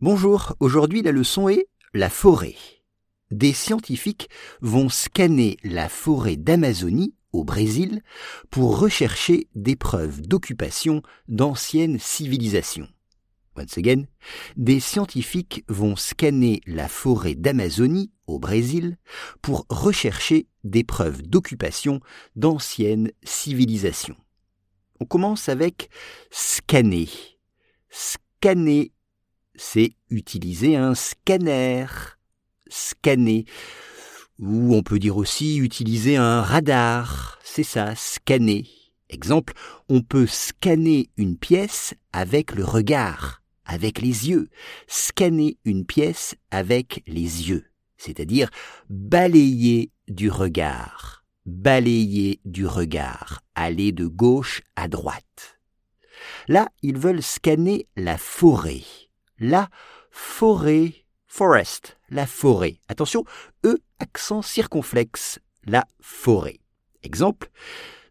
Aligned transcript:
Bonjour, 0.00 0.54
aujourd'hui 0.60 1.02
la 1.02 1.10
leçon 1.10 1.48
est 1.48 1.66
la 1.92 2.08
forêt. 2.08 2.54
Des 3.32 3.52
scientifiques 3.52 4.28
vont 4.60 4.88
scanner 4.88 5.56
la 5.64 5.88
forêt 5.88 6.36
d'Amazonie 6.36 7.16
au 7.32 7.42
Brésil 7.42 8.02
pour 8.48 8.78
rechercher 8.78 9.48
des 9.56 9.74
preuves 9.74 10.22
d'occupation 10.22 11.02
d'anciennes 11.26 11.98
civilisations. 11.98 12.86
Once 13.56 13.76
again, 13.76 14.04
des 14.56 14.78
scientifiques 14.78 15.64
vont 15.66 15.96
scanner 15.96 16.60
la 16.64 16.86
forêt 16.86 17.34
d'Amazonie 17.34 18.12
au 18.28 18.38
Brésil 18.38 18.98
pour 19.42 19.66
rechercher 19.68 20.46
des 20.62 20.84
preuves 20.84 21.22
d'occupation 21.22 21.98
d'anciennes 22.36 23.10
civilisations. 23.24 24.16
On 25.00 25.06
commence 25.06 25.48
avec 25.48 25.90
scanner. 26.30 27.08
Scanner 27.90 28.92
c'est 29.58 29.92
utiliser 30.08 30.76
un 30.76 30.94
scanner. 30.94 31.86
Scanner. 32.68 33.44
Ou 34.38 34.74
on 34.74 34.82
peut 34.82 34.98
dire 34.98 35.16
aussi 35.16 35.58
utiliser 35.58 36.16
un 36.16 36.40
radar. 36.40 37.38
C'est 37.42 37.64
ça, 37.64 37.94
scanner. 37.96 38.68
Exemple, 39.10 39.54
on 39.88 40.00
peut 40.00 40.26
scanner 40.26 41.10
une 41.16 41.36
pièce 41.36 41.94
avec 42.12 42.54
le 42.54 42.64
regard, 42.64 43.42
avec 43.64 44.00
les 44.00 44.28
yeux. 44.28 44.48
Scanner 44.86 45.58
une 45.64 45.84
pièce 45.84 46.36
avec 46.50 47.02
les 47.06 47.48
yeux. 47.48 47.66
C'est-à-dire 47.96 48.50
balayer 48.88 49.90
du 50.06 50.30
regard. 50.30 51.24
Balayer 51.46 52.40
du 52.44 52.66
regard. 52.66 53.42
Aller 53.54 53.90
de 53.90 54.06
gauche 54.06 54.62
à 54.76 54.86
droite. 54.86 55.58
Là, 56.46 56.68
ils 56.82 56.98
veulent 56.98 57.22
scanner 57.22 57.88
la 57.96 58.18
forêt 58.18 58.82
la 59.38 59.68
forêt, 60.10 60.94
forest, 61.26 61.98
la 62.10 62.26
forêt. 62.26 62.80
Attention, 62.88 63.24
E 63.64 63.78
accent 63.98 64.42
circonflexe, 64.42 65.38
la 65.64 65.84
forêt. 66.00 66.60
Exemple, 67.02 67.50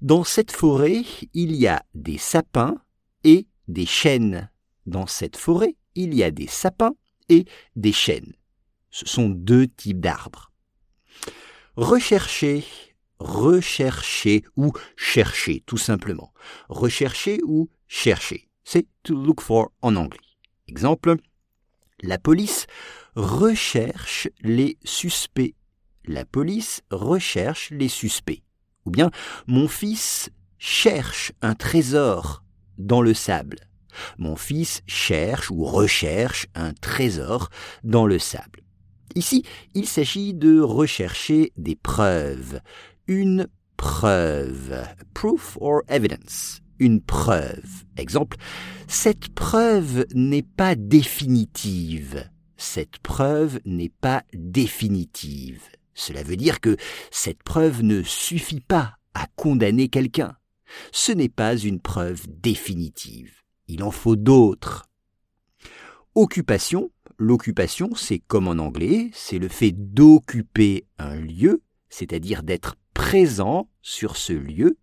dans 0.02 0.24
cette 0.24 0.52
forêt, 0.52 1.04
il 1.34 1.56
y 1.56 1.68
a 1.68 1.84
des 1.94 2.18
sapins 2.18 2.78
et 3.24 3.48
des 3.68 3.86
chênes. 3.86 4.50
Dans 4.86 5.08
cette 5.08 5.38
forêt, 5.38 5.76
il 5.96 6.14
y 6.14 6.24
a 6.24 6.32
des 6.32 6.48
sapins 6.48 6.96
et 7.30 7.46
des 7.76 7.92
chênes. 7.92 8.34
Ce 8.92 9.06
sont 9.06 9.30
deux 9.30 9.68
types 9.68 10.00
d'arbres. 10.00 10.52
Rechercher, 11.76 12.64
rechercher 13.20 14.44
ou 14.56 14.72
chercher 14.96 15.62
tout 15.66 15.78
simplement. 15.78 16.34
Rechercher 16.70 17.40
ou 17.44 17.70
chercher. 17.88 18.50
C'est 18.64 18.88
to 19.04 19.16
look 19.16 19.42
for 19.42 19.72
en 19.82 19.96
anglais. 19.96 20.27
Exemple, 20.68 21.16
la 22.02 22.18
police 22.18 22.68
recherche 23.16 24.30
les 24.42 24.78
suspects. 24.84 25.56
La 26.06 26.26
police 26.26 26.82
recherche 26.92 27.72
les 27.72 27.88
suspects. 27.88 28.44
Ou 28.86 28.92
bien, 28.92 29.12
mon 29.48 29.68
fils 29.68 30.30
cherche 30.58 31.32
un 31.42 31.56
trésor 31.56 32.44
dans 32.78 33.02
le 33.02 33.14
sable. 33.14 33.60
Mon 34.18 34.36
fils 34.36 34.82
cherche 34.86 35.50
ou 35.50 35.64
recherche 35.66 36.48
un 36.54 36.74
trésor 36.74 37.50
dans 37.84 38.06
le 38.06 38.20
sable. 38.20 38.62
Ici, 39.16 39.44
il 39.74 39.88
s'agit 39.88 40.34
de 40.34 40.60
rechercher 40.60 41.52
des 41.58 41.76
preuves. 41.76 42.62
Une 43.08 43.48
preuve. 43.78 44.86
Proof 45.14 45.58
or 45.60 45.82
evidence 45.88 46.62
une 46.80 47.02
preuve. 47.02 47.86
Exemple, 47.98 48.38
cette 48.88 49.30
preuve 49.30 50.06
n'est 50.14 50.44
pas 50.44 50.76
définitive. 50.76 52.30
Cette 52.58 52.98
preuve 53.00 53.60
n'est 53.66 53.94
pas 54.02 54.24
définitive. 54.34 55.62
Cela 55.94 56.24
veut 56.24 56.38
dire 56.38 56.60
que 56.60 56.78
cette 57.12 57.44
preuve 57.44 57.82
ne 57.84 58.04
suffit 58.04 58.62
pas 58.62 58.96
à 59.14 59.28
condamner 59.36 59.90
quelqu'un. 59.90 60.36
Ce 60.92 61.12
n'est 61.12 61.30
pas 61.30 61.56
une 61.56 61.80
preuve 61.80 62.26
définitive. 62.28 63.34
Il 63.68 63.84
en 63.84 63.92
faut 63.92 64.16
d'autres. 64.16 64.86
Occupation. 66.16 66.92
L'occupation, 67.20 67.96
c'est 67.96 68.20
comme 68.20 68.48
en 68.48 68.60
anglais, 68.64 69.10
c'est 69.12 69.40
le 69.40 69.48
fait 69.48 69.72
d'occuper 69.72 70.86
un 71.00 71.16
lieu, 71.16 71.64
c'est-à-dire 71.90 72.44
d'être 72.44 72.76
présent 72.94 73.70
sur 73.82 74.18
ce 74.18 74.34
lieu, 74.34 74.78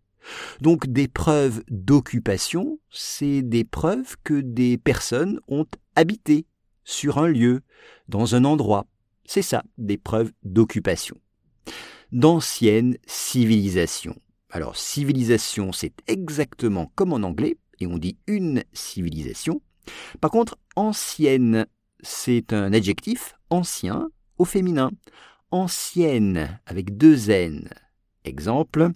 donc 0.61 0.87
des 0.87 1.09
preuves 1.09 1.63
d'occupation, 1.69 2.79
c'est 2.91 3.43
des 3.43 3.65
preuves 3.65 4.17
que 4.25 4.41
des 4.41 4.79
personnes 4.79 5.41
ont 5.49 5.67
habité 5.97 6.47
sur 6.85 7.19
un 7.19 7.29
lieu, 7.29 7.63
dans 8.09 8.35
un 8.35 8.45
endroit. 8.45 8.87
C'est 9.25 9.43
ça, 9.43 9.65
des 9.79 9.97
preuves 9.97 10.33
d'occupation. 10.43 11.17
D'anciennes 12.13 12.99
civilisations. 13.07 14.17
Alors 14.51 14.77
civilisation, 14.77 15.73
c'est 15.73 15.95
exactement 16.07 16.93
comme 16.95 17.13
en 17.13 17.23
anglais, 17.23 17.57
et 17.81 17.87
on 17.87 17.99
dit 17.99 18.19
une 18.27 18.63
civilisation. 18.73 19.61
Par 20.21 20.31
contre, 20.31 20.57
ancienne, 20.77 21.67
c'est 22.03 22.53
un 22.53 22.73
adjectif 22.73 23.35
ancien 23.51 24.09
au 24.39 24.45
féminin. 24.45 24.91
Ancienne 25.51 26.61
avec 26.67 26.97
deux 26.97 27.31
N. 27.31 27.69
Exemple, 28.25 28.91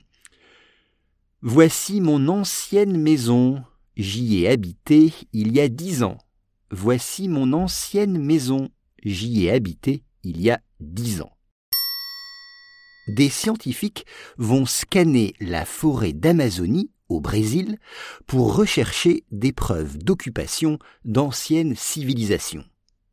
Voici 1.43 2.01
mon 2.01 2.27
ancienne 2.27 3.01
maison, 3.01 3.63
j'y 3.97 4.43
ai 4.43 4.49
habité 4.49 5.13
il 5.33 5.55
y 5.55 5.61
a 5.61 5.69
dix 5.69 6.03
ans. 6.03 6.19
Voici 6.73 7.29
mon 7.29 7.53
ancienne 7.53 8.19
maison, 8.19 8.71
j'y 9.05 9.45
ai 9.45 9.53
habité 9.53 10.03
il 10.25 10.41
y 10.41 10.51
a 10.51 10.61
dix 10.81 11.21
ans. 11.21 11.31
Des 13.07 13.29
scientifiques 13.29 14.05
vont 14.37 14.67
scanner 14.67 15.35
la 15.39 15.65
forêt 15.65 16.13
d'Amazonie 16.13 16.91
au 17.09 17.21
Brésil 17.21 17.79
pour 18.27 18.57
rechercher 18.57 19.23
des 19.31 19.53
preuves 19.53 19.97
d'occupation 19.97 20.81
d'anciennes 21.05 21.77
civilisations. 21.77 22.65